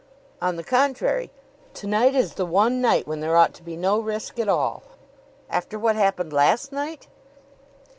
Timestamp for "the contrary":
0.55-1.29